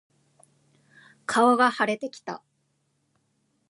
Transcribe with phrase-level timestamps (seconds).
[1.27, 2.41] 顔が腫れてきた。